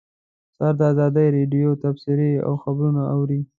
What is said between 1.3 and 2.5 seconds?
راډیو تبصرې